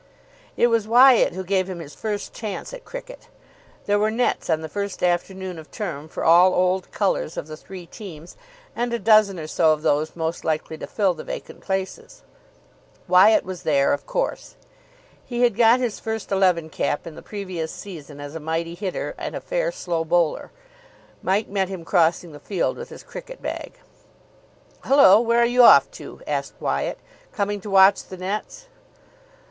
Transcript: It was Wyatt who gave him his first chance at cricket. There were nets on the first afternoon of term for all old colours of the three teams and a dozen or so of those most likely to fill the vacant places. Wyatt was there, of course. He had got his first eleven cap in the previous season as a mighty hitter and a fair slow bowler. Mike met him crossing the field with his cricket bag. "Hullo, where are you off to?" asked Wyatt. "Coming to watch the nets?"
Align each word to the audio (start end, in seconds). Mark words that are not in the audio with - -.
It 0.57 0.65
was 0.65 0.87
Wyatt 0.87 1.33
who 1.35 1.43
gave 1.43 1.69
him 1.69 1.77
his 1.77 1.93
first 1.93 2.33
chance 2.33 2.73
at 2.73 2.85
cricket. 2.85 3.27
There 3.85 3.99
were 3.99 4.09
nets 4.09 4.49
on 4.49 4.61
the 4.61 4.67
first 4.67 5.03
afternoon 5.03 5.59
of 5.59 5.69
term 5.69 6.07
for 6.07 6.23
all 6.23 6.55
old 6.55 6.91
colours 6.91 7.37
of 7.37 7.45
the 7.45 7.55
three 7.55 7.85
teams 7.85 8.35
and 8.75 8.91
a 8.91 8.97
dozen 8.97 9.37
or 9.39 9.45
so 9.45 9.73
of 9.73 9.83
those 9.83 10.15
most 10.15 10.43
likely 10.43 10.75
to 10.79 10.87
fill 10.87 11.13
the 11.13 11.23
vacant 11.23 11.61
places. 11.61 12.23
Wyatt 13.07 13.45
was 13.45 13.61
there, 13.61 13.93
of 13.93 14.07
course. 14.07 14.55
He 15.23 15.43
had 15.43 15.55
got 15.55 15.79
his 15.79 15.99
first 15.99 16.31
eleven 16.31 16.71
cap 16.71 17.05
in 17.05 17.13
the 17.13 17.21
previous 17.21 17.71
season 17.71 18.19
as 18.19 18.33
a 18.33 18.39
mighty 18.39 18.73
hitter 18.73 19.13
and 19.19 19.35
a 19.35 19.39
fair 19.39 19.71
slow 19.71 20.03
bowler. 20.03 20.49
Mike 21.21 21.47
met 21.47 21.69
him 21.69 21.85
crossing 21.85 22.31
the 22.31 22.39
field 22.39 22.75
with 22.75 22.89
his 22.89 23.03
cricket 23.03 23.39
bag. 23.39 23.73
"Hullo, 24.83 25.19
where 25.21 25.37
are 25.41 25.45
you 25.45 25.61
off 25.61 25.91
to?" 25.91 26.23
asked 26.25 26.55
Wyatt. 26.59 26.97
"Coming 27.31 27.61
to 27.61 27.69
watch 27.69 28.03
the 28.03 28.17
nets?" 28.17 28.65